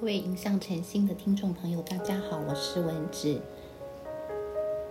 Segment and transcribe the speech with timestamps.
[0.00, 3.40] 各位影像诚心的听众朋友，大家好，我是文芷。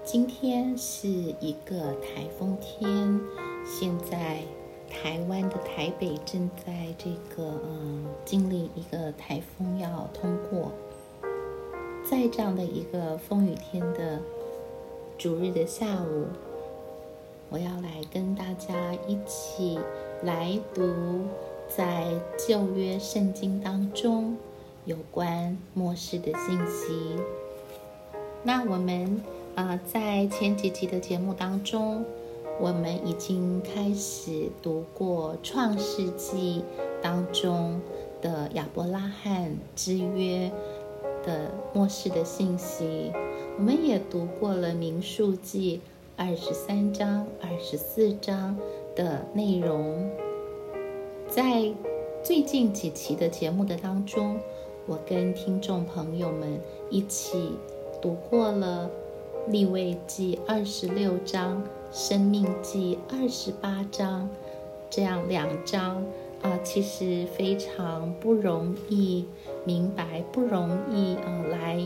[0.03, 3.17] 今天是一个台风天，
[3.65, 4.41] 现在
[4.89, 10.73] 台湾的台北正在这个嗯经历一个台风要通过，
[12.03, 14.19] 在这样的一个风雨天的
[15.17, 16.25] 主日的下午，
[17.49, 19.79] 我要来跟大家一起
[20.23, 20.83] 来读
[21.69, 22.07] 在
[22.45, 24.35] 旧约圣经当中。
[24.87, 27.21] 有关末世的信息。
[28.41, 29.21] 那我们
[29.53, 32.05] 啊，在前几集的节目当中，
[32.57, 36.63] 我们已经开始读过《创世纪》
[37.03, 37.81] 当中
[38.21, 40.49] 的亚伯拉罕之约
[41.25, 43.11] 的末世的信息。
[43.57, 45.81] 我们也读过了《民数记》
[46.15, 48.57] 二十三章、二十四章
[48.95, 50.09] 的内容。
[51.27, 51.73] 在
[52.23, 54.39] 最近几期的节目的当中。
[54.87, 56.57] 我跟听众朋友们
[56.89, 57.51] 一起
[58.01, 58.89] 读过了
[59.51, 64.29] 《立位记》二十六章，《生命记》二十八章，
[64.89, 66.01] 这样两章
[66.41, 69.25] 啊，其实非常不容易
[69.65, 71.83] 明白、不容易啊来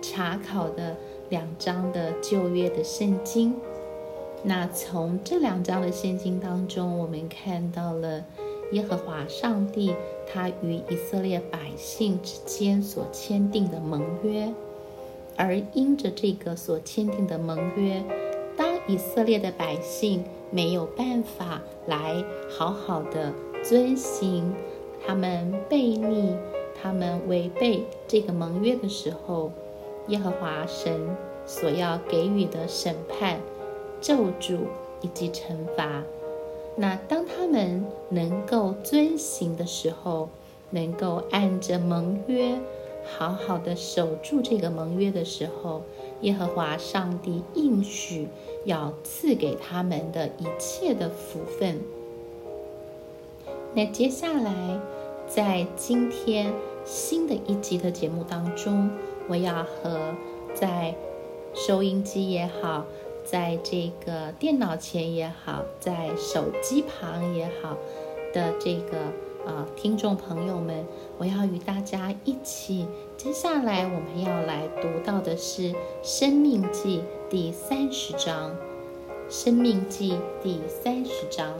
[0.00, 0.96] 查考的
[1.28, 3.54] 两章的旧约的圣经。
[4.42, 8.24] 那从这两章的圣经当中，我们看到了。
[8.72, 9.94] 耶和华上帝，
[10.26, 14.52] 他与以色列百姓之间所签订的盟约，
[15.36, 18.02] 而因着这个所签订的盟约，
[18.56, 24.54] 当以色列的百姓没有办法来好好的遵行，
[25.06, 26.34] 他们背逆，
[26.82, 29.52] 他们违背这个盟约的时候，
[30.08, 31.14] 耶和华神
[31.44, 33.38] 所要给予的审判、
[34.00, 34.60] 咒诅
[35.02, 36.02] 以及惩罚。
[36.74, 40.28] 那当他们能够遵行的时候，
[40.70, 42.58] 能够按着盟约
[43.04, 45.82] 好好的守住这个盟约的时候，
[46.22, 48.26] 耶和华上帝应许
[48.64, 51.80] 要赐给他们的一切的福分。
[53.74, 54.80] 那接下来，
[55.26, 56.52] 在今天
[56.84, 58.90] 新的一集的节目当中，
[59.28, 60.14] 我要和
[60.54, 60.94] 在
[61.54, 62.86] 收音机也好。
[63.32, 67.78] 在这个电脑前也好，在手机旁也好
[68.34, 68.98] 的这个
[69.46, 70.84] 啊听众朋友们，
[71.16, 75.72] 我要与大家一起，接下来我们要来读到的是
[76.02, 77.00] 《生命记》
[77.30, 78.50] 第三十章，
[79.30, 81.54] 《生命记》第三十章。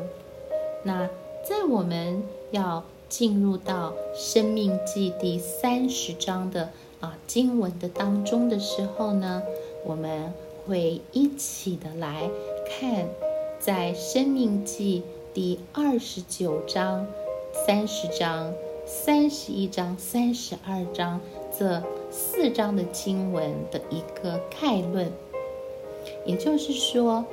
[0.82, 1.08] 那
[1.42, 6.68] 在我们要进入到《生命记》第三十章的
[7.00, 9.42] 啊经文的当中的时候呢，
[9.86, 10.34] 我们。
[10.66, 12.30] 会一起的来
[12.68, 13.08] 看，
[13.58, 15.02] 在《生命记》
[15.34, 17.06] 第二十九章、
[17.66, 18.52] 三十章、
[18.86, 21.20] 三十一章、三十二章
[21.58, 25.10] 这四章的经文的一个概论。
[26.24, 27.24] 也就是说，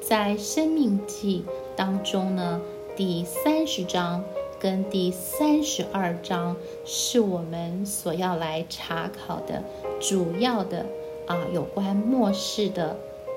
[0.00, 1.44] 在《生命记》
[1.76, 2.60] 当中呢，
[2.96, 4.22] 第三十章
[4.60, 9.62] 跟第三十二章是我们所要来查考的
[10.00, 10.84] 主要的。
[11.26, 12.96] 啊，有关末世的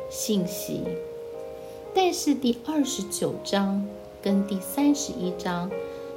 [0.10, 0.82] 信息，
[1.96, 3.88] 但是第二十九章
[4.22, 5.72] 跟第三十一章，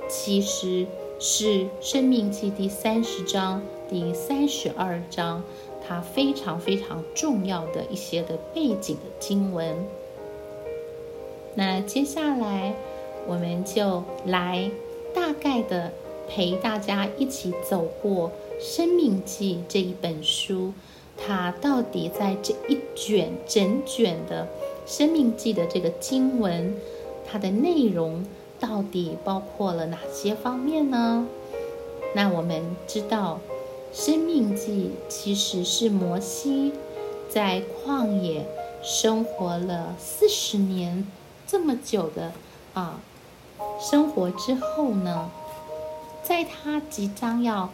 [0.09, 0.87] 其实
[1.21, 1.45] 是
[1.81, 5.45] 《生命记》第三十章、第三十二章，
[5.87, 9.77] 它非常非常重要的一些的背景的经文。
[11.55, 12.75] 那接下来，
[13.29, 14.71] 我们就来
[15.15, 15.93] 大概的
[16.29, 18.29] 陪大家一起走过
[18.61, 20.73] 《生命记》这一本书。
[21.23, 24.49] 它到底在这一卷整卷的
[24.91, 26.75] 《生命记》的这个经文，
[27.31, 28.25] 它的内容
[28.59, 31.27] 到底包括了哪些方面呢？
[32.15, 33.39] 那我们知道，
[33.97, 36.73] 《生命记》其实是摩西
[37.29, 38.47] 在旷野
[38.83, 41.07] 生活了四十年
[41.47, 42.33] 这么久的
[42.73, 42.99] 啊
[43.79, 45.31] 生活之后呢，
[46.23, 47.69] 在他即将要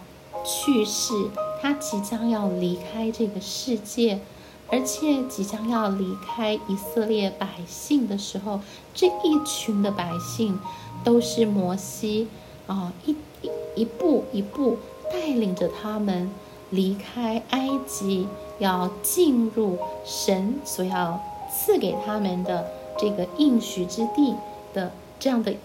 [0.44, 1.14] 去世。
[1.61, 4.20] 他即将要离开这个世界，
[4.69, 8.61] 而且即将要离开以色列百姓的时候，
[8.94, 10.58] 这一群的百姓
[11.03, 12.29] 都是摩西
[12.67, 14.79] 啊，一一一步一步
[15.11, 16.31] 带领着他们
[16.70, 18.29] 离开埃及，
[18.59, 21.20] 要进入神所要
[21.50, 22.67] 赐给他们的
[22.99, 24.35] 这个应许之地
[24.75, 25.56] 的这样的一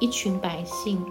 [0.00, 1.04] 一群百姓。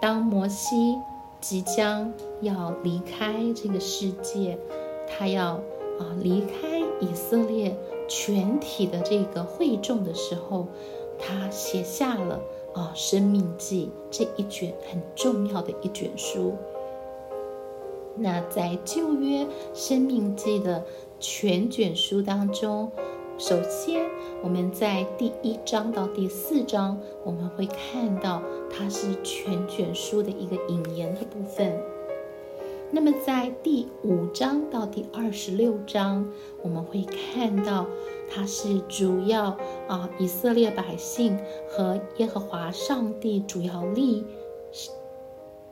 [0.00, 0.98] 当摩西。
[1.48, 4.58] 即将要离开这个世界，
[5.06, 5.52] 他要
[6.00, 7.76] 啊离开以色列
[8.08, 10.66] 全体的这个会众的时候，
[11.20, 12.40] 他写下了
[12.74, 16.56] 啊《生命记》这一卷很重要的一卷书。
[18.16, 20.84] 那在旧约生命记的
[21.20, 22.90] 全卷书当中，
[23.38, 24.08] 首先
[24.42, 31.78] 我们在第一章到第四章，我们会看到它是全卷书的一个引言的部分。
[32.90, 36.26] 那么在第五章到第二十六章，
[36.62, 37.86] 我们会看到
[38.30, 39.54] 它是主要
[39.86, 41.38] 啊以色列百姓
[41.68, 44.24] 和耶和华上帝主要立。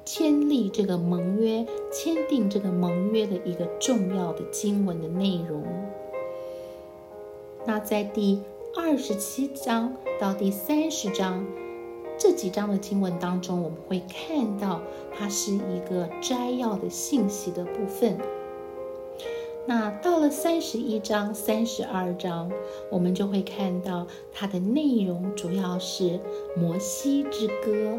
[0.05, 5.65] 签立这个盟约，签订这个盟约的一个重要的经文的内容。
[7.67, 8.43] 那在第
[8.77, 11.47] 二十七章到第三十章
[12.19, 14.83] 这几章的经文当中，我们会看到
[15.17, 18.19] 它是一个摘要的信息的部分。
[19.67, 22.53] 那到了三十一章、三十二章，
[22.91, 26.21] 我们就会看到它的内容主要是
[26.55, 27.99] 摩西之歌。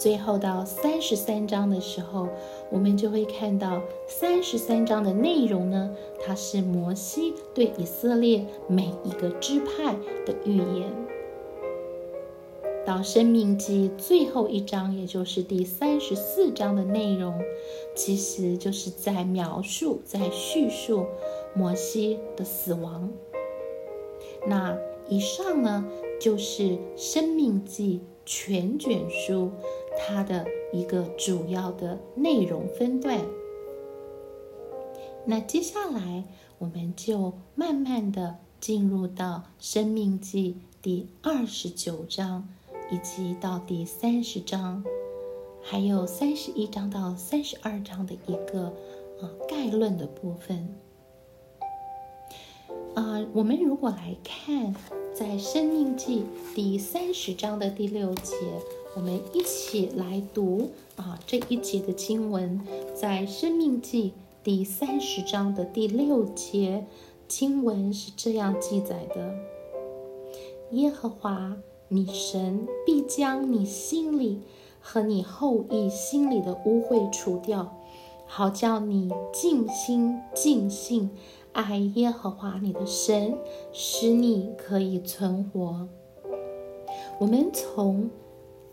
[0.00, 2.26] 最后到三十三章的时候，
[2.70, 5.94] 我们就会看到三十三章的内容呢，
[6.24, 9.94] 它是摩西对以色列每一个支派
[10.24, 10.90] 的预言。
[12.86, 17.38] 到生命记最后一章，也就是第三十四章的内容，
[17.94, 21.04] 其实就是在描述、在叙述
[21.52, 23.12] 摩西的死亡。
[24.46, 24.74] 那
[25.10, 25.84] 以上呢，
[26.18, 29.50] 就是生命记全卷书。
[30.02, 33.20] 它的一个主要的内容分段。
[35.26, 36.24] 那接下来
[36.58, 39.26] 我们就慢慢的进入到
[39.58, 40.52] 《生命记》
[40.82, 42.48] 第二十九章，
[42.90, 44.82] 以及到第三十章，
[45.62, 48.72] 还有三十一章到三十二章的一个
[49.20, 50.74] 啊概论的部分。
[52.94, 54.74] 啊，我们如果来看
[55.14, 56.24] 在《生命记》
[56.54, 58.34] 第三十章的第六节。
[58.96, 62.60] 我们一起来读啊这一节的经文，
[62.92, 64.10] 在《生命记》
[64.42, 66.84] 第三十章的第六节，
[67.28, 69.32] 经文是这样记载的：
[70.72, 71.56] 耶和华
[71.88, 74.40] 你神必将你心里
[74.80, 77.76] 和你后裔心里的污秽除掉，
[78.26, 81.10] 好叫你尽心尽性
[81.52, 83.38] 爱耶和华你的神，
[83.72, 85.88] 使你可以存活。
[87.20, 88.10] 我们从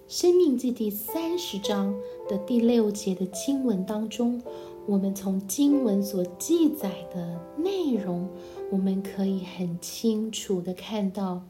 [0.07, 1.93] 生命记第三十章
[2.29, 4.41] 的第六节的经文当中，
[4.85, 8.29] 我们从经文所记载的内容，
[8.71, 11.41] 我们可以很清楚的看到，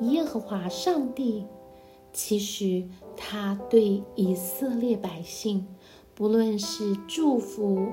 [0.00, 1.44] 耶和华上帝
[2.10, 2.84] 其实
[3.14, 5.66] 他对以色列百姓，
[6.14, 7.88] 不论是祝福、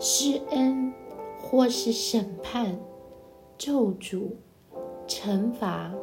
[0.00, 0.92] 施恩，
[1.40, 2.76] 或是审判、
[3.56, 4.30] 咒诅、
[5.06, 5.94] 惩罚。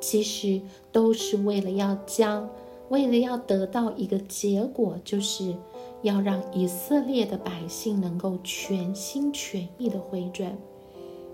[0.00, 0.60] 其实
[0.92, 2.48] 都是为了要将，
[2.88, 5.54] 为了要得到一个结果，就是
[6.02, 10.56] 要让以色列的百姓能够全心全意的回转，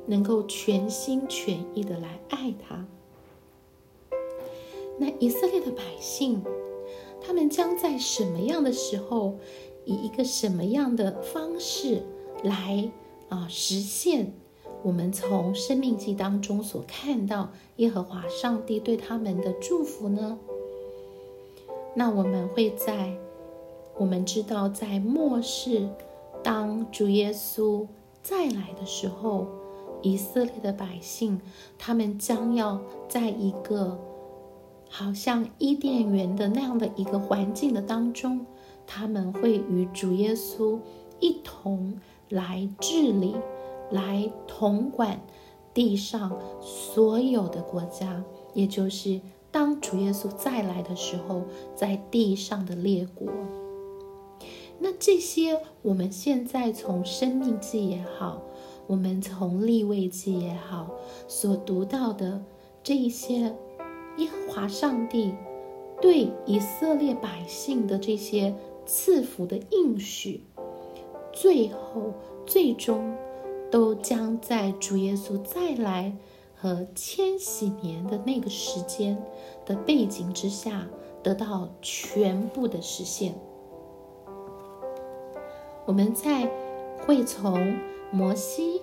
[0.06, 2.86] 能够全心全意的来爱他。
[4.98, 6.42] 那以色列的百姓，
[7.20, 9.34] 他们将在什么样的时候，
[9.84, 12.02] 以一个什么样的方式
[12.42, 12.90] 来
[13.28, 14.32] 啊实现？
[14.84, 20.38] 我们从生命记当中所看到耶和华上帝对他们的祝福呢？
[21.96, 23.16] 那我们会在
[23.96, 25.88] 我们知道在末世，
[26.42, 27.86] 当主耶稣
[28.22, 29.46] 再来的时候，
[30.02, 31.40] 以色列的百姓
[31.78, 33.98] 他们将要在一个
[34.90, 38.44] 好像伊甸园的那样的一个环境的当中，
[38.86, 40.78] 他们会与主耶稣
[41.20, 41.98] 一同
[42.28, 43.34] 来治理。
[43.90, 45.20] 来统管
[45.72, 48.22] 地上所有的国家，
[48.52, 51.42] 也就是当主耶稣再来的时候，
[51.74, 53.28] 在地上的列国。
[54.78, 58.42] 那这些我们现在从生命记也好，
[58.86, 60.90] 我们从立位记也好，
[61.28, 62.42] 所读到的
[62.82, 63.54] 这一些
[64.18, 65.32] 耶和华上帝
[66.00, 70.42] 对以色列百姓的这些赐福的应许，
[71.32, 72.12] 最后
[72.44, 73.14] 最终。
[73.74, 76.16] 都将在主耶稣再来
[76.54, 79.20] 和千禧年的那个时间
[79.66, 80.86] 的背景之下
[81.24, 83.34] 得到全部的实现。
[85.86, 86.48] 我们在
[87.04, 87.76] 会从
[88.12, 88.80] 摩西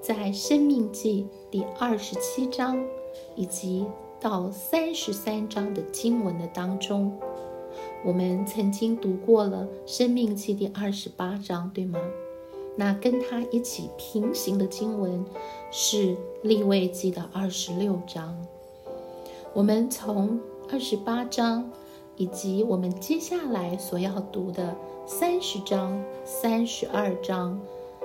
[0.00, 2.86] 在《生命记》第二十七章
[3.34, 3.84] 以及
[4.20, 7.18] 到三十三章的经文的当中，
[8.04, 11.98] 我们曾经读过了《生命记》第二十八章，对吗？
[12.76, 15.24] 那跟他一起平行的经文
[15.70, 18.36] 是立位记的二十六章。
[19.52, 20.40] 我们从
[20.70, 21.70] 二十八章
[22.16, 24.76] 以及我们接下来所要读的
[25.06, 27.60] 三十章、三十二章、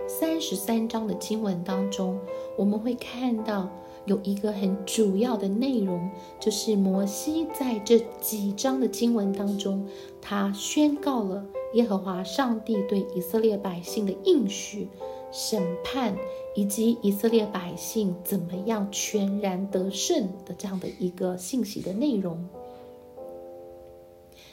[0.07, 2.19] 三十三章的经文当中，
[2.55, 3.69] 我们会看到
[4.05, 6.09] 有一个很主要的内容，
[6.39, 9.88] 就是摩西在这几章的经文当中，
[10.21, 14.88] 他宣告了耶和华上帝对以色列百姓的应许。
[15.31, 16.17] 审判
[16.55, 22.47] 以及以色列百姓怎么样全然得胜的这样的一个信息的内容。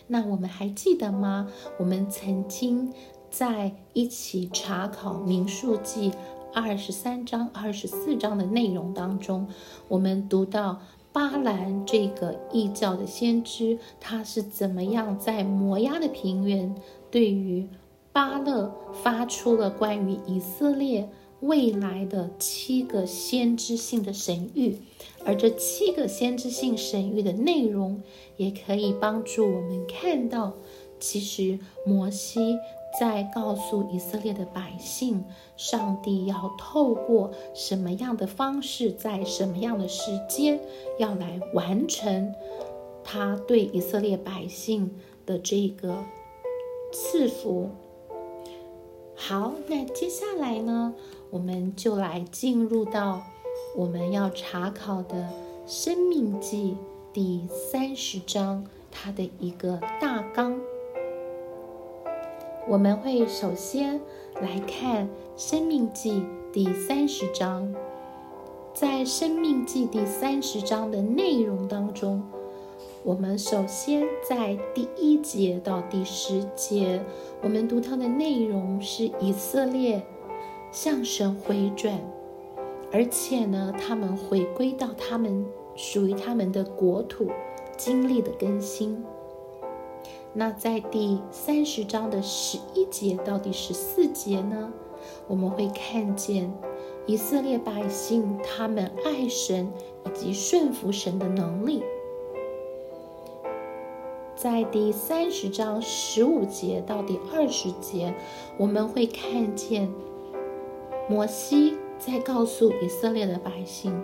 [0.07, 1.51] 那我们还记得吗？
[1.79, 2.93] 我们曾经
[3.31, 6.13] 在一起查考民数记
[6.53, 9.49] 二十三章、二十四章的内容当中，
[9.89, 10.83] 我们读到
[11.17, 16.75] 巴兰这个异教的先知，他是怎么样在摩押的平原
[17.11, 17.67] 对于。
[18.13, 18.71] 巴勒
[19.03, 21.09] 发出了关于以色列
[21.41, 24.75] 未来的七个先知性的神谕，
[25.25, 28.03] 而这七个先知性神谕的内容，
[28.37, 30.53] 也可以帮助我们看到，
[31.01, 32.59] 其实摩西
[32.99, 35.25] 在告诉以色列的百姓，
[35.57, 40.61] 上帝要透过什么样的方式，在什么样的时间，
[40.99, 42.35] 要来完成
[43.05, 45.97] 他对以色列百姓的这个
[46.93, 47.71] 赐福。
[49.15, 50.95] 好，那接下来呢，
[51.31, 53.23] 我们就来进入到
[53.77, 55.17] 我们要查考的
[55.71, 56.77] 《生命记》
[57.13, 60.59] 第三十章，它的一个大纲。
[62.69, 64.01] 我们会首先
[64.41, 65.07] 来看
[65.37, 66.11] 《生命记》
[66.53, 67.73] 第三十章，
[68.75, 72.21] 在《生命记》第三十章的内容当中。
[73.05, 77.01] 我们首先在第一节到第十节，
[77.41, 80.05] 我们读到的内容是以色列
[80.73, 81.97] 向神回转，
[82.93, 85.47] 而且呢，他们回归到他们
[85.77, 87.29] 属于他们的国土，
[87.77, 89.05] 经历的更新。
[90.39, 94.71] 那在第三十章的十一节到第十四节呢，
[95.27, 96.53] 我们会看见
[97.07, 99.73] 以色列百姓他们爱神
[100.05, 101.83] 以及顺服神的能力。
[104.35, 108.15] 在第三十章十五节到第二十节，
[108.59, 109.91] 我们会看见
[111.09, 113.99] 摩西在告诉以色列的百姓，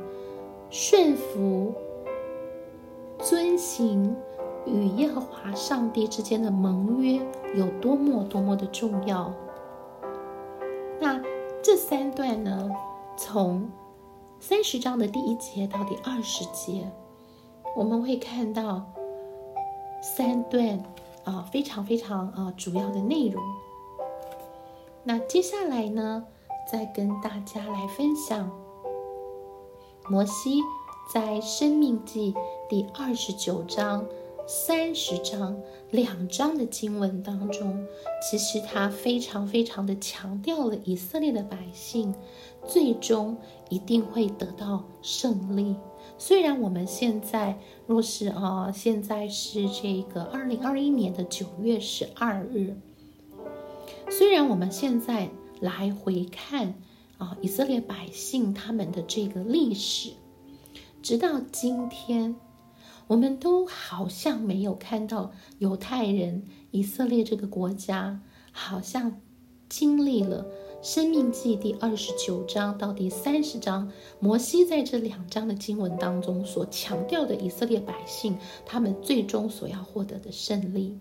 [0.71, 1.75] 顺服、
[3.19, 4.17] 遵行
[4.67, 7.21] 与耶和华上帝之间的盟约
[7.55, 9.33] 有多么多么的重要。
[11.01, 11.21] 那
[11.63, 12.71] 这三段呢，
[13.17, 13.71] 从
[14.41, 16.91] 三十章的第一节到第二十节，
[17.77, 18.85] 我们会看到。
[20.05, 20.83] 三段
[21.23, 23.41] 啊，非常非常啊主要的内容。
[25.05, 26.27] 那接下来呢，
[26.69, 28.51] 再跟大家来分享
[30.09, 30.61] 摩西
[31.15, 32.33] 在《生命记》
[32.69, 34.05] 第二十九章、
[34.47, 35.57] 三十章
[35.91, 37.87] 两章的经文当中，
[38.21, 42.15] 其实他非常非常的强调了以色列的百姓
[42.67, 43.37] 最终
[43.71, 45.77] 一定会得到胜利。
[46.19, 52.77] 虽然我们现在若是啊，现在是这个二零二一年的九月十二日。
[54.11, 55.31] 虽然我们现在
[55.61, 56.75] 来回看
[57.19, 60.11] 啊，以色列百姓他们的这个历史，
[61.01, 62.37] 直到今天，
[63.07, 68.21] 我们都好像没有看到犹太人以色列这个国家
[68.53, 69.21] 好像
[69.69, 70.47] 经历了。
[70.83, 80.99] 生命记第二十九章到第三十章，摩西在这两章的经文当中所强调的以色列百姓，他们最终所要获得的胜利。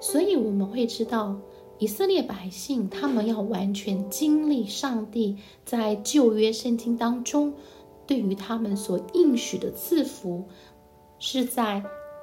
[0.00, 1.38] 所以我们会知道，
[1.78, 7.52] 以色列百姓他们要完全经历上帝在旧约圣经当中
[8.06, 10.44] 对于他们所应许的赐福，
[11.18, 11.82] 是在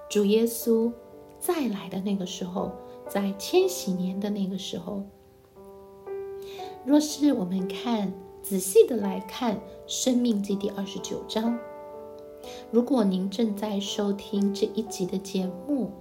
[0.10, 0.92] 主耶稣
[1.40, 2.72] 再来的那个时候。
[3.10, 5.04] 在千禧年的那个时候，
[6.86, 11.60] 若是我们看仔细的来看《生命记》第二十九章，
[12.72, 15.92] 如果您正在收听这一集的节目，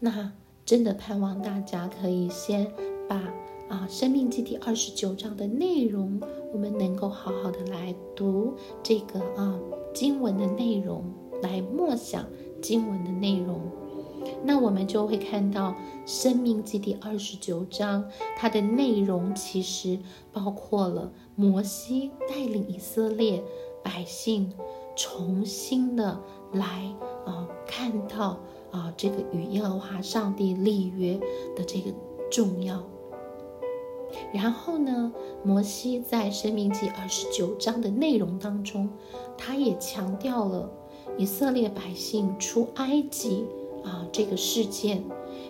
[0.00, 0.32] 那
[0.64, 2.72] 真的盼望大家可以先
[3.08, 3.22] 把
[3.68, 6.20] 啊《生命记》第二十九章的内容，
[6.52, 9.58] 我们能够好好的来读这个啊
[9.92, 11.04] 经文的内容，
[11.42, 12.24] 来默想
[12.62, 13.60] 经文的内容。
[14.44, 15.70] 那我们就会看到
[16.06, 18.04] 《生命记》第二十九章，
[18.36, 19.98] 它的内容其实
[20.32, 23.42] 包括了摩西带领以色列
[23.82, 24.52] 百姓
[24.96, 26.20] 重新的
[26.52, 26.94] 来
[27.24, 28.38] 啊，看到
[28.70, 31.18] 啊这个与耶和华上帝立约
[31.56, 31.92] 的这个
[32.30, 32.80] 重要。
[34.32, 35.12] 然后呢，
[35.44, 38.88] 摩西在《生命记》二十九章的内容当中，
[39.36, 40.70] 他也强调了
[41.16, 43.44] 以色列百姓出埃及。
[43.84, 45.00] 啊，这个事件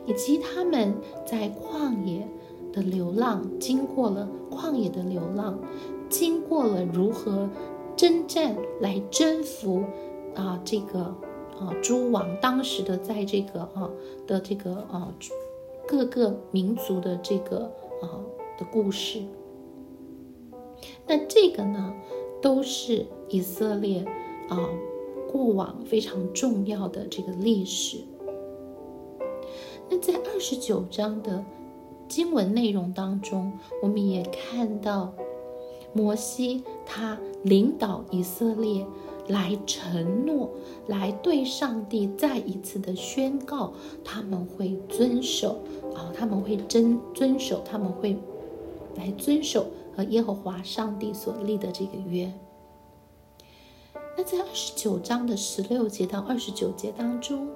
[0.04, 0.94] 以及他们
[1.24, 2.28] 在旷野
[2.70, 5.58] 的流浪，经过了旷野的流浪，
[6.10, 7.48] 经过了如何
[7.96, 9.82] 征战来征服
[10.34, 11.00] 啊这个
[11.58, 13.88] 啊诸王当时的在这个啊
[14.26, 15.10] 的这个啊
[15.88, 17.60] 各个民族的这个
[18.02, 18.20] 啊
[18.58, 19.22] 的故事。
[21.06, 21.94] 那这个呢，
[22.42, 24.04] 都是以色列
[24.48, 24.68] 啊
[25.30, 27.98] 过往非常重要的这个历史。
[29.88, 31.44] 那在二十九章的
[32.08, 35.14] 经文内容当中，我们也看到
[35.92, 38.84] 摩西他领导以色列
[39.28, 40.50] 来承诺，
[40.88, 43.72] 来对上帝再一次的宣告，
[44.04, 45.60] 他们会遵守
[45.94, 48.16] 啊，他们会遵遵守，他们会
[48.96, 52.32] 来遵守和耶和华上帝所立的这个约。
[54.16, 57.48] 那在二十九章的十六节到二十九节当中。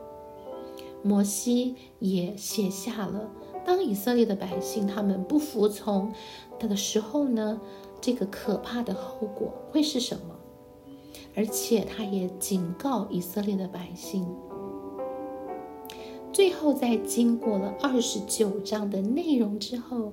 [1.03, 3.31] 摩西也写下了，
[3.65, 6.13] 当以色列的百姓他们不服从
[6.59, 7.59] 他的时候呢，
[8.03, 10.37] 这个可怕的后果会是什么？
[11.35, 14.27] 而且他也警告以色列的百姓。
[16.35, 20.13] 最后，在经过了二十九章的内容之后，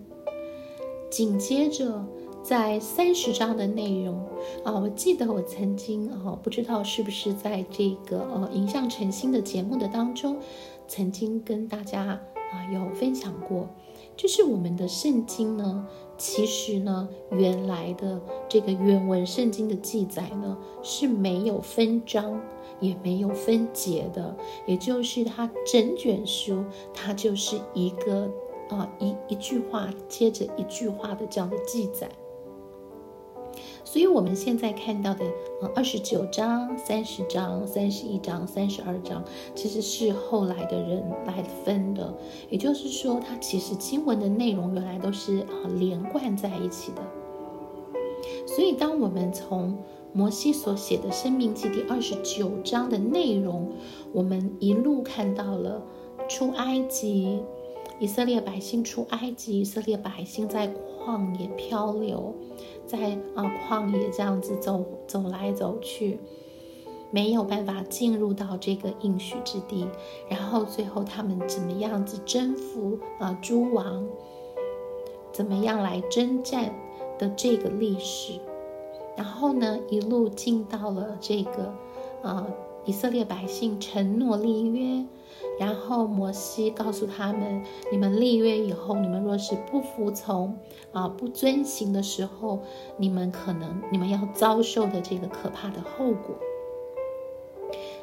[1.10, 2.06] 紧接着
[2.44, 4.20] 在三十章的内容
[4.64, 10.38] 啊，我记得我曾经啊，不知道是不是在这个呃影像诚心的节目的当中。
[10.90, 12.02] 曾经跟大家
[12.52, 13.68] 啊有分享过，
[14.16, 15.86] 就是我们的圣经呢，
[16.18, 22.40] 其实呢原来的这个原文圣经的记载呢是没有分章，
[22.80, 24.34] 也没有分节的，
[24.66, 28.32] 也就是它整卷书，它就是一个
[28.70, 32.10] 啊一一句话接着一句话的这样的记载。
[33.84, 35.26] 所以，我们现在看到的，
[35.62, 39.24] 呃，二十九章、三十章、三十一章、三十二章，
[39.56, 42.14] 其实是后来的人来分的。
[42.50, 47.02] 也就是说，它其实经文的内容原来都是啊连贯在一起的。
[48.46, 49.78] 所以，当我们从
[50.14, 53.72] 摩西所写的《生命记》第二十九章的内容，
[54.12, 55.82] 我们一路看到了
[56.28, 57.42] 出埃及，
[58.00, 62.34] 以色列百姓出埃及，以色列百姓在旷野漂流。
[62.86, 66.20] 在啊旷野这样子走走来走去，
[67.12, 69.86] 没有办法进入到这个应许之地。
[70.30, 74.06] 然后最后他们怎么样子征服啊诸王，
[75.34, 76.74] 怎么样来征战
[77.20, 78.40] 的这个历史。
[79.18, 81.74] 然后呢，一路进到了这个
[82.22, 82.48] 啊
[82.88, 85.06] 以色列百姓承诺立约。
[85.60, 90.58] 然后摩西告诉他们：“你们立约以后，你们若是不服从
[90.92, 92.60] 啊，不遵行的时候，
[92.98, 96.36] 你们可能你们要遭受的这个可怕的后果。”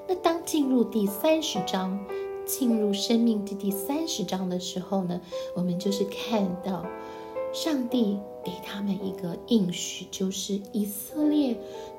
[0.07, 2.05] 那当进入第三十章，
[2.45, 5.21] 进入生命的第三十章的时候呢，
[5.55, 6.85] 我们就是看到
[7.53, 11.57] 上帝给他们一个应许，就是以色列。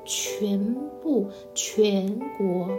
[0.08, 2.70] 全部全国，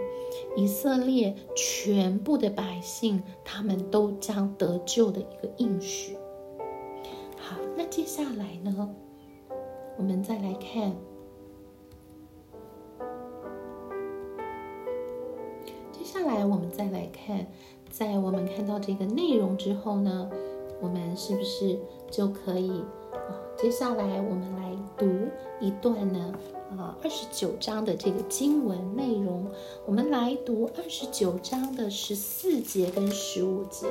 [0.55, 6.15] 以色列全部的百姓，他们都将得救的一个应许。
[7.37, 8.95] 好，那接下来呢，
[9.97, 10.95] 我们再来看。
[15.91, 17.45] 接下来我们再来看，
[17.89, 20.31] 在我们看到这个内容之后呢，
[20.81, 21.77] 我们是不是
[22.09, 22.71] 就可以
[23.27, 23.35] 啊？
[23.57, 25.07] 接下来我们来读
[25.59, 26.33] 一段呢？
[26.77, 29.47] 啊，二十九章的这个经文内容，
[29.85, 33.87] 我们来读二十九章的十四节跟十五节。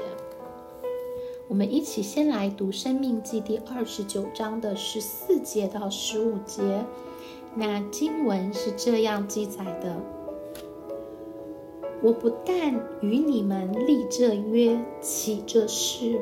[1.49, 6.85] 我们一起先来读《生命记》第二十九章的十四节到十五节。
[7.55, 9.97] 那经文是这样记载的：
[12.03, 16.21] 我不但与你们立这约，起这誓，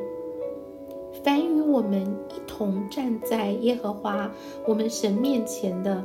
[1.24, 4.30] 凡与我们一同站在耶和华
[4.68, 6.04] 我们神面前的。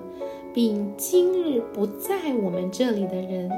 [0.51, 3.51] 并今日不在我们这里的人，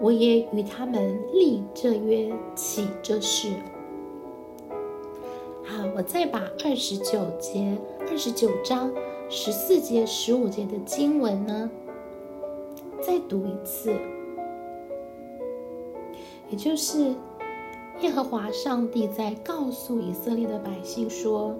[0.00, 3.52] 我也与他们立这约，起这事。
[5.62, 7.76] 好，我再把二十九节、
[8.10, 8.90] 二十九章
[9.28, 11.70] 十四节、十五节的经文呢，
[13.02, 13.94] 再读一次，
[16.48, 17.14] 也就是
[18.02, 21.58] 耶和华上帝在告诉以色列的百姓说。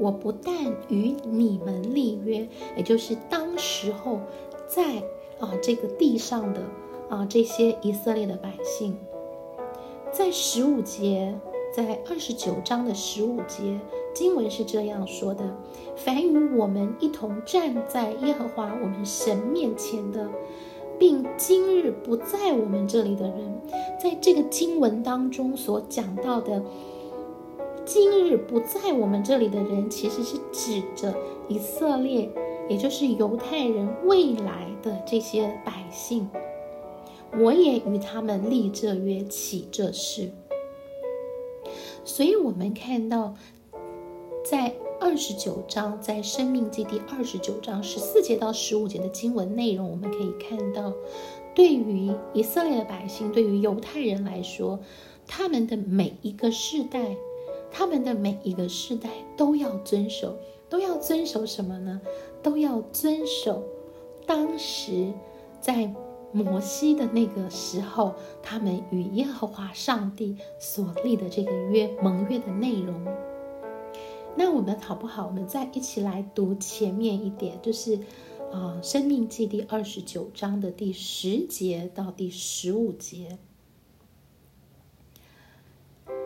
[0.00, 0.54] 我不但
[0.88, 4.20] 与你们立约，也就是当时候
[4.68, 4.98] 在
[5.40, 6.60] 啊这个地上的
[7.08, 8.96] 啊这些以色列的百姓，
[10.12, 11.34] 在十五节，
[11.74, 13.80] 在二十九章的十五节，
[14.14, 15.52] 经文是这样说的：
[15.96, 20.28] 凡与我们一同站在耶和华我们神面前的，
[20.98, 23.60] 并今日不在我们这里的人，
[24.00, 26.62] 在这个经文当中所讲到的
[27.86, 31.14] “今日不在我们这里的人”，其实是指着
[31.48, 32.28] 以色列，
[32.68, 36.28] 也就是犹太人未来的这些百姓。
[37.38, 40.30] 我也与他们立这约，起这事。
[42.04, 43.34] 所以，我们看到，
[44.44, 50.92] 在二十九章，在《生命记》第二十九章十四节到十五节的经文内容，我们可以看到，
[51.54, 54.80] 对于以色列的百姓，对于犹太人来说，
[55.26, 57.16] 他们的每一个世代，
[57.70, 60.36] 他们的每一个世代都要遵守，
[60.68, 62.00] 都要遵守什么呢？
[62.42, 63.62] 都要遵守
[64.26, 65.12] 当时
[65.60, 65.92] 在。
[66.30, 72.94] 摩西的那个时候，他们与耶和华上帝所立的这个约盟约的内容。
[74.36, 75.26] 那我们好不好？
[75.26, 77.96] 我们再一起来读前面一点，就是
[78.52, 83.38] 啊，《生命记》第二十九章的第十节到第十五节。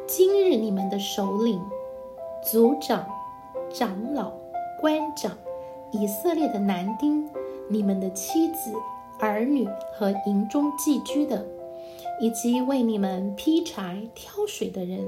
[0.06, 1.60] 今日你们的首领、
[2.44, 3.06] 族长、
[3.72, 4.32] 长老、
[4.80, 5.36] 官长、
[5.92, 7.28] 以色列的男丁、
[7.68, 8.72] 你们的妻子。
[9.18, 11.46] 儿女和营中寄居的，
[12.20, 15.06] 以及为你们劈柴挑水的人，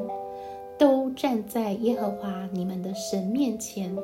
[0.78, 3.96] 都站在耶和华你们的神面前，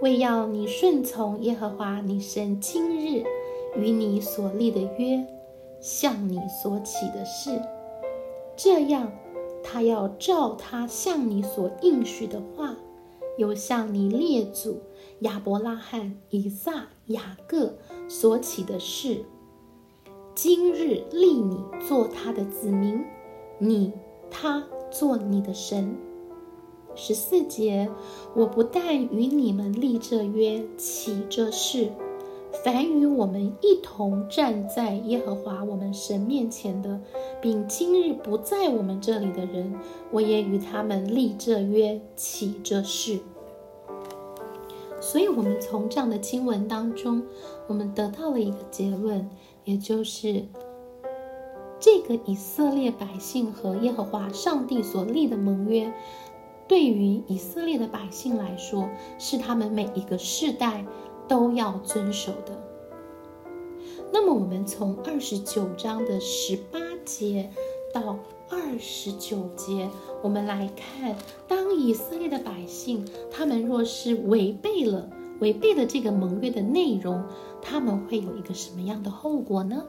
[0.00, 3.24] 为要你顺从耶和华你神今日
[3.76, 5.24] 与你所立的约，
[5.80, 7.60] 向你所起的事，
[8.56, 9.12] 这样
[9.62, 12.76] 他要照他向你所应许的话，
[13.36, 14.80] 又向你列祖
[15.20, 17.74] 亚伯拉罕、以撒、雅各。
[18.10, 19.22] 所起的事，
[20.34, 23.04] 今日立你做他的子民，
[23.58, 23.92] 你
[24.30, 25.96] 他做你的神。
[26.94, 27.88] 十四节，
[28.34, 31.90] 我不但与你们立这约，起这事，
[32.64, 37.00] 凡与我们一同站在耶和华我们神面前的，
[37.40, 39.72] 并今日不在我们这里的人，
[40.10, 43.20] 我也与他们立这约，起这事。
[45.00, 47.22] 所以，我们从这样的经文当中，
[47.68, 49.30] 我们得到了一个结论，
[49.64, 50.44] 也就是
[51.80, 55.92] 这个以色列百姓和耶和华上帝所立的盟约，
[56.66, 58.88] 对于以色列的百姓来说，
[59.18, 60.84] 是他们每一个世代
[61.26, 62.60] 都要遵守的。
[64.12, 67.50] 那么，我们从二十九章的十八节
[67.92, 68.18] 到。
[68.50, 69.90] 二十九节，
[70.22, 71.14] 我们来看，
[71.46, 77.22] 当以色列的百姓，他们若是违背了违背了这个盟约的内容，
[77.60, 79.84] 他们会有一个什么样的后果呢？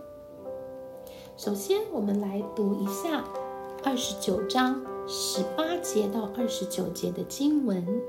[1.39, 3.23] 首先，我们来读一下
[3.81, 8.01] 二十九章十八节到二十九节的经文：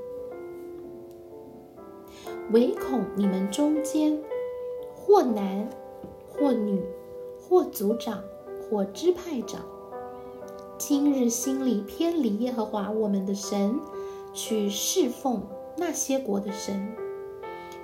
[2.51, 4.19] 唯恐你们中间
[4.93, 5.69] 或男
[6.27, 6.83] 或女，
[7.39, 8.21] 或族长
[8.69, 9.61] 或支派长。
[10.77, 13.79] 今日心里偏离耶和华我们的神，
[14.33, 15.41] 去侍奉
[15.77, 16.93] 那些国的神，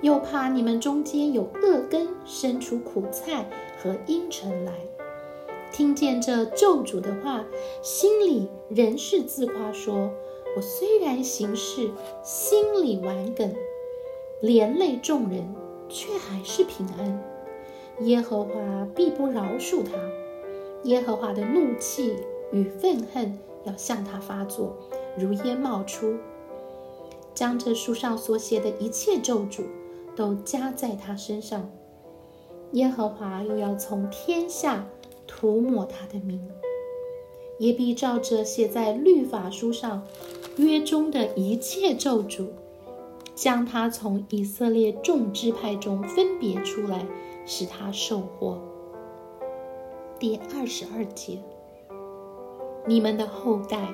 [0.02, 3.48] 又怕你们中间有恶根生出苦菜
[3.82, 4.74] 和阴尘来，
[5.72, 7.44] 听见这咒诅的话，
[7.82, 10.10] 心里仍是自夸说
[10.56, 11.90] ：“我虽然行事
[12.22, 13.54] 心里顽梗，
[14.40, 15.54] 连累众人，
[15.88, 17.22] 却还是平安。
[18.00, 19.92] 耶和华必不饶恕他，
[20.84, 22.16] 耶和华的怒气。”
[22.50, 24.74] 与愤恨要向他发作，
[25.18, 26.14] 如烟冒出，
[27.34, 29.64] 将这书上所写的一切咒诅
[30.16, 31.70] 都加在他身上。
[32.72, 34.86] 耶和华又要从天下
[35.40, 36.50] 涂抹他的名，
[37.58, 40.04] 也必照着写在律法书上
[40.56, 42.48] 约中的一切咒诅，
[43.36, 47.06] 将他从以色列众支派中分别出来，
[47.46, 48.58] 使他受祸。
[50.18, 51.38] 第二十二节。
[52.84, 53.92] 你们的后代，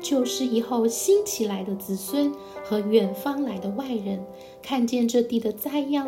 [0.00, 4.24] 就是以后新起来的子孙和远方来的外人，
[4.62, 6.06] 看见这地的灾殃，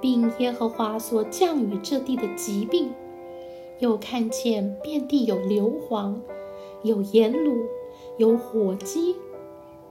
[0.00, 2.90] 并耶和华所降雨这地的疾病，
[3.80, 6.14] 又看见遍地有硫磺、
[6.82, 7.56] 有盐卤、
[8.18, 9.16] 有火鸡，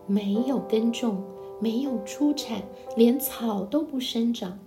[0.07, 1.23] 没有耕种，
[1.59, 2.61] 没有出产，
[2.95, 4.57] 连草都不生长，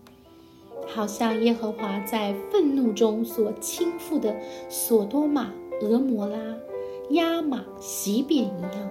[0.86, 4.36] 好像耶和华在愤怒中所倾覆的
[4.68, 6.38] 索多玛、俄摩拉。
[7.10, 8.90] 亚马洗扁一样，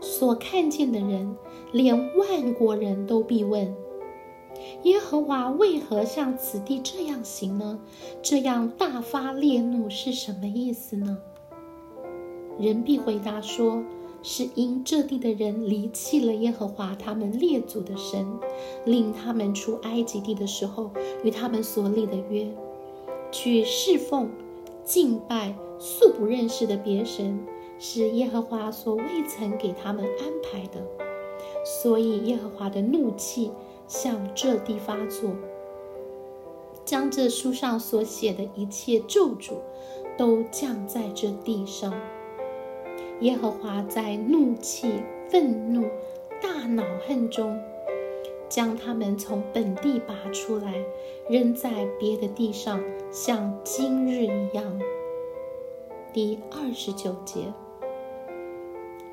[0.00, 1.36] 所看见的人，
[1.72, 3.74] 连万国人都必问：
[4.82, 7.80] 耶和华为何向此地这样行呢？
[8.22, 11.18] 这样大发烈怒是什么意思呢？
[12.58, 13.82] 人必回答说：
[14.22, 18.26] 是因这地的人离弃了耶和华他们列祖的神，
[18.84, 20.90] 令他们出埃及地的时候
[21.22, 22.48] 与他们所立的约，
[23.30, 24.28] 去侍奉、
[24.84, 27.38] 敬拜素不认识的别神，
[27.78, 30.84] 是耶和华所未曾给他们安排的。
[31.64, 33.52] 所以耶和华的怒气
[33.88, 35.32] 向这地发作，
[36.84, 39.54] 将这书上所写的一切咒诅
[40.16, 41.92] 都降在这地上。
[43.20, 44.92] 耶和华在怒气、
[45.28, 45.88] 愤怒、
[46.40, 47.58] 大恼恨中，
[48.48, 50.74] 将他们从本地拔出来，
[51.28, 54.80] 扔在别的地上，像今日一样。
[56.12, 57.52] 第二十九节，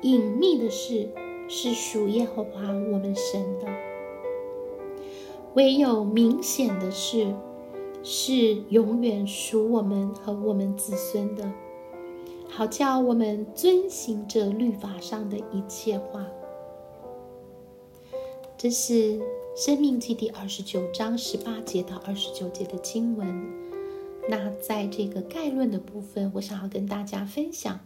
[0.02, 1.08] 隐秘的事
[1.48, 3.66] 是属耶和华我们神的，
[5.56, 7.34] 唯有明显的事
[8.02, 11.50] 是永远属我们和我们子孙的。
[12.50, 16.26] 好叫我们遵行这律法上的一切话。
[18.58, 18.92] 这是
[19.56, 23.26] 《生命记》第二十九章十八节到二十九节的经文。
[24.28, 27.80] 那在这个概论的部分，我想要跟大家分享，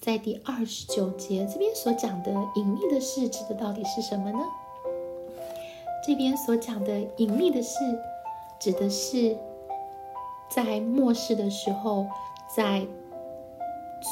[0.00, 4.40] 在第二十九节这边所讲的隐秘的事，指的到底是什么呢？
[6.06, 7.80] 这边所讲的隐秘的事，
[8.60, 9.36] 指的是
[10.48, 12.06] 在末世的时候，
[12.54, 12.86] 在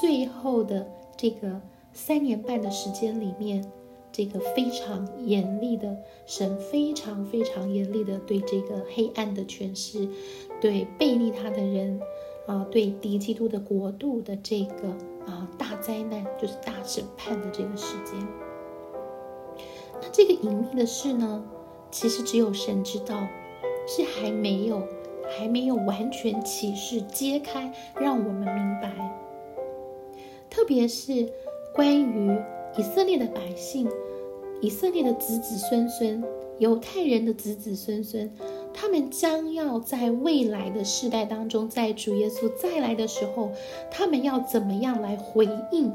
[0.00, 1.60] 最后的这个
[1.92, 3.64] 三年半的时间里面，
[4.10, 10.08] 这个非常严厉的神，非常非常严厉的对这个黑暗的诠释，
[10.60, 12.00] 对背逆他的人，
[12.48, 14.88] 啊，对敌基督的国度的这个
[15.30, 18.14] 啊大灾难，就是大审判的这个时间。
[20.02, 21.44] 那这个隐秘的事呢，
[21.94, 23.24] 其实只有神知道，
[23.86, 24.82] 是还没有
[25.38, 28.92] 还没有完全启示揭开，让我们明白。
[30.50, 31.32] 特别是
[31.72, 32.36] 关于
[32.76, 33.88] 以色列的百姓、
[34.60, 36.24] 以色列的子子孙孙、
[36.58, 38.28] 犹太人的子子孙孙，
[38.72, 43.52] 他们将要在未来的世代当中，在主耶稣再来的时候，
[43.88, 45.92] 他们要怎么样来回应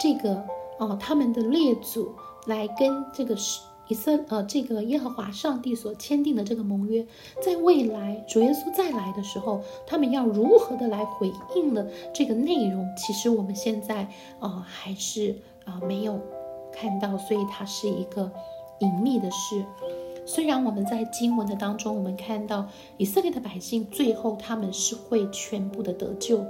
[0.00, 0.44] 这个
[0.78, 2.14] 哦，他们的列祖
[2.46, 3.60] 来跟这个世。
[3.88, 7.04] 以色呃，这个耶和华上帝所签订的这个盟约，
[7.44, 12.86] 在未来主耶稣再来的时候，他们要如何的来回应了这个内容？
[12.96, 16.18] 其实我们现在啊，还是啊没有
[16.72, 18.30] 看到，所以它是一个
[18.78, 19.64] 隐秘的事。
[20.24, 22.66] 虽然我们在经文的当中，我们看到
[22.96, 26.42] 以色列的百姓最后他们是会全部的得救，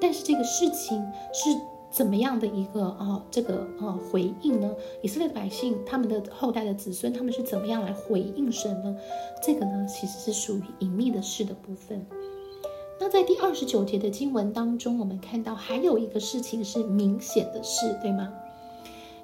[0.00, 1.58] 但是这个事情是。
[1.96, 4.70] 怎么样的一个啊，这个啊回应呢？
[5.00, 8.94] 以色列的百姓，他们的后代的子孙，他们是怎么样来回应神呢？
[9.42, 12.04] 这个呢，其实是属于隐秘的事的部分。
[13.00, 18.30] 那在第二十九节的经文当中，我们看到还有一个事情是明显的事，对吗？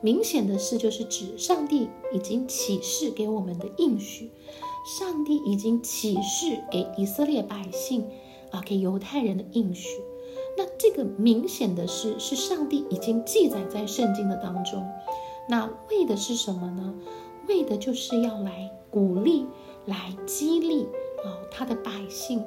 [0.01, 4.31] 明显的事就是指上帝已经启示给我们的应许，
[4.99, 8.07] 上帝已经启示给以色列百姓
[8.51, 10.01] 啊，给犹太人的应许。
[10.57, 14.87] 那这个明显的是，是上帝已经记载在圣经的当中。
[15.49, 16.95] 那为的是什么呢？
[17.49, 19.47] 为的就是要来鼓励、
[19.87, 20.85] 来激励
[21.25, 22.45] 啊，他的百姓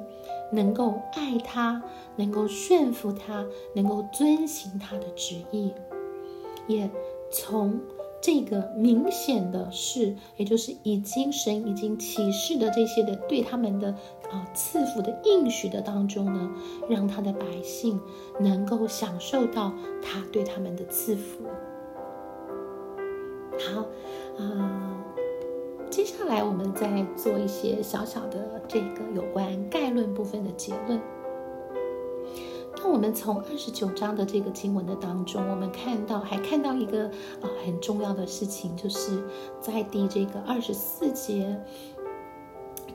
[0.52, 1.82] 能够爱他，
[2.16, 5.72] 能够顺服他，能够遵行他的旨意，
[6.66, 6.90] 也
[7.30, 7.80] 从。
[8.18, 13.94] 这个明显的是，也就是已经神已经启示的这些的对他们的
[14.30, 16.50] 啊赐福的应许的当中呢，
[16.88, 18.00] 让他的百姓
[18.40, 21.44] 能够享受到他对他们的赐福。
[23.58, 23.86] 好，
[24.38, 25.04] 啊，
[25.88, 31.00] 接下来我们再做一些小小的这个有关概论部分的结论。
[32.78, 37.06] 那我们从二十九章的这个经文的当中，我们看到还看到一个
[37.40, 39.22] 啊很重要的事情，就是
[39.60, 41.58] 在第这个二十四节。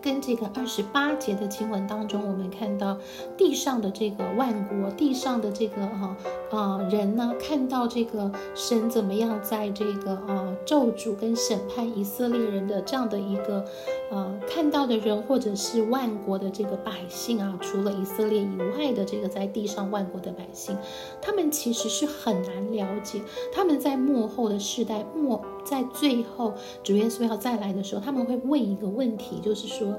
[0.01, 2.97] 跟这个二十八节的经文当中，我们看到
[3.37, 6.17] 地上的这个万国，地上的这个啊
[6.51, 13.63] 啊人呢，看到这个神怎么样在这个啊咒诅跟审判以色列人的这样的一个
[14.11, 20.75] 啊看到的人，或者是万国的这个百姓啊，除了以色列以外的这个在地上万国的百姓，
[21.21, 23.21] 他们其实是很难了解，
[23.53, 25.39] 他们在幕后的世代末。
[25.63, 29.95] 在最后主耶稣要再来的时候，他们会问一个问题，就是说，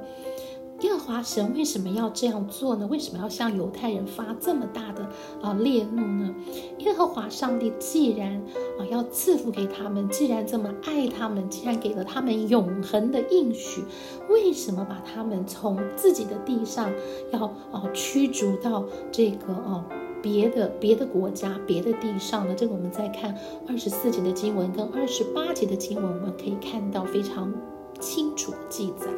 [0.81, 2.87] 耶和华神为什么要这样做呢？
[2.89, 5.09] 为什么要向犹太人发这么大的
[5.41, 6.35] 啊烈怒呢？
[6.79, 8.43] 耶和华上帝既然
[8.79, 13.85] 啊要赐福给他们，既然这么爱他们，既然给了他们永恒的应许，
[14.29, 16.91] 为什么把他们从自己的地上
[17.33, 19.87] 要啊驱逐到这个啊
[20.23, 22.55] 别的别的国家、别的地上的。
[22.55, 23.37] 这个我们在看
[23.69, 27.53] 二十四节的经文跟二十八节的经文，我们可以看到非常
[28.01, 29.09] 清楚的记载。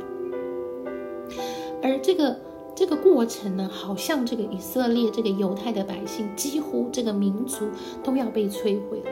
[1.82, 2.36] 而这个
[2.74, 7.66] 这个过程呢，好像这个以色列、这个犹太的百姓，几乎这个民族
[8.02, 9.10] 都要被摧毁了。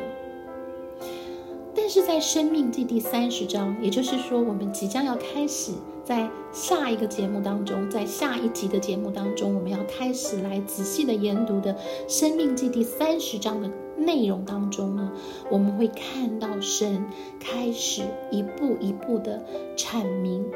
[1.93, 11.75] 是在《生命记》第三十章，也就是说，我们即将要开始在下一个节目当中，在下一集的节目当中，我们要开始来仔细的研读的
[12.09, 15.13] 《生命记》第三十章的内容当中呢，
[15.51, 17.05] 我们会看到神
[17.39, 18.01] 开始
[18.31, 19.45] 一步一步的
[19.77, 20.47] 阐明、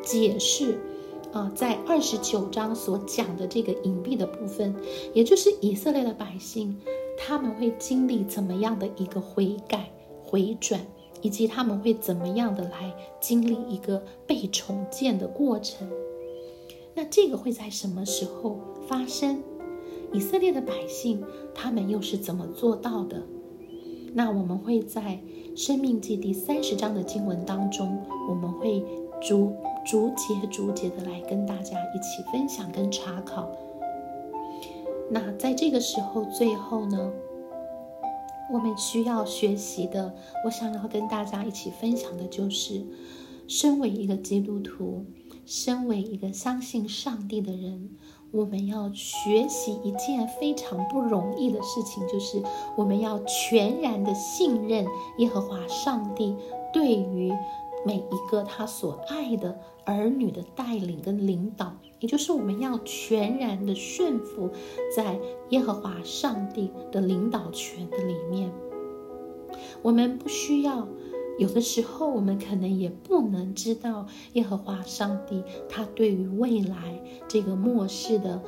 [0.00, 0.78] 解释。
[1.32, 4.72] 啊，在二十九章所讲的这个隐蔽的部分，
[5.12, 6.78] 也就是以色列的百姓，
[7.18, 9.90] 他们会经历怎么样的一个悔改、
[10.34, 10.80] 回转，
[11.22, 15.88] 以及他们会怎么样的来经历一个被重建的过程。
[16.92, 19.40] 那这个会在什么时候发生？
[20.12, 21.22] 以色列的百姓
[21.54, 23.22] 他们又是怎么做到的？
[24.12, 25.20] 那我们会在
[25.56, 28.84] 《生命记》第三十章的经文当中，我们会
[29.22, 29.52] 逐。
[29.86, 33.46] 逐节逐节的来跟大家一起分享跟查考。
[35.10, 37.12] 那在这个时候，最后呢，
[38.54, 40.14] 我们需要学习的，
[40.44, 42.86] 我想要跟大家一起分享的就是，
[43.48, 45.04] 身为一个基督徒，
[45.44, 47.90] 身为一个相信上帝的人，
[48.30, 52.40] 我们要学习一件非常不容易的事情，就是
[52.76, 54.86] 我们要全然的信任
[55.18, 56.36] 耶和华上帝
[56.72, 57.32] 对于。
[57.86, 64.50] 每一个他所爱的儿女的带领跟领导，也就是我们要全然的顺服
[64.94, 65.18] 在
[65.50, 68.52] 耶和华上帝的领导权的里面。
[69.82, 70.88] 我们不需要，
[71.38, 78.42] 有的时候我们可能也不能知道耶和华上帝他对于未来这个末世的，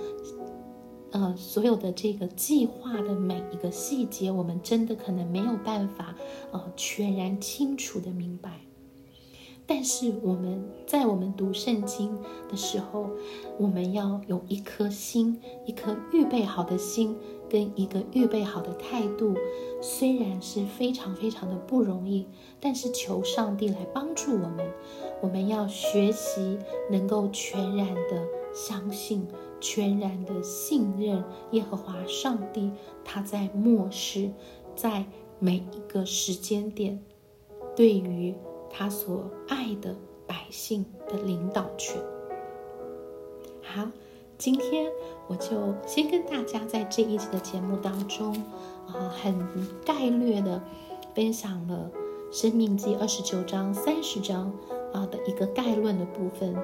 [1.12, 6.14] 呃，所有的这个计划的每一个细节，我们真的可能没有办法，
[6.52, 8.65] 呃，全然清楚的明白。
[9.68, 12.16] 但是我们在我们读圣经
[12.48, 13.10] 的时候，
[13.58, 17.16] 我们要有一颗心，一颗预备好的心，
[17.50, 19.34] 跟一个预备好的态度。
[19.80, 22.26] 虽然是非常非常的不容易，
[22.60, 24.72] 但是求上帝来帮助我们。
[25.20, 28.24] 我们要学习能够全然的
[28.54, 29.26] 相信，
[29.60, 32.70] 全然的信任耶和华上帝。
[33.04, 34.30] 他在末世，
[34.76, 35.04] 在
[35.40, 37.02] 每一个时间点，
[37.74, 38.32] 对于。
[38.70, 39.94] 他所爱的
[40.26, 42.00] 百姓的领导权。
[43.62, 43.90] 好，
[44.38, 44.90] 今天
[45.28, 48.32] 我就先跟大家在这一集的节目当中，
[48.88, 49.34] 啊，很
[49.84, 50.62] 概略的
[51.14, 51.90] 分享了
[52.36, 54.52] 《生命记》二十九章、三十章
[54.92, 56.56] 啊的一个概论的部分。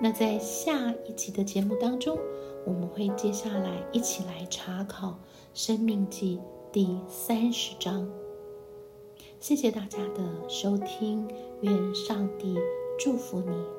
[0.00, 2.16] 那在下一集的节目当中，
[2.64, 5.08] 我们会接下来一起来查考
[5.54, 6.38] 《生命记》
[6.72, 8.08] 第三十章。
[9.40, 11.26] 谢谢大家的收听，
[11.60, 12.56] 愿上帝
[12.98, 13.77] 祝福你。